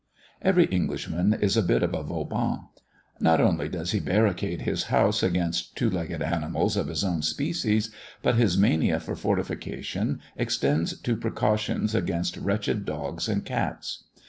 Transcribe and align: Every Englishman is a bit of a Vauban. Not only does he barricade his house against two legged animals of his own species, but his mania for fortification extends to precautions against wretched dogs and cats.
Every 0.41 0.65
Englishman 0.65 1.31
is 1.31 1.55
a 1.55 1.61
bit 1.61 1.83
of 1.83 1.93
a 1.93 2.01
Vauban. 2.01 2.61
Not 3.19 3.39
only 3.39 3.69
does 3.69 3.91
he 3.91 3.99
barricade 3.99 4.63
his 4.63 4.85
house 4.85 5.21
against 5.21 5.75
two 5.75 5.91
legged 5.91 6.23
animals 6.23 6.75
of 6.75 6.87
his 6.87 7.03
own 7.03 7.21
species, 7.21 7.91
but 8.23 8.33
his 8.33 8.57
mania 8.57 8.99
for 8.99 9.15
fortification 9.15 10.19
extends 10.35 10.97
to 10.99 11.15
precautions 11.15 11.93
against 11.93 12.35
wretched 12.37 12.83
dogs 12.83 13.29
and 13.29 13.45
cats. 13.45 14.05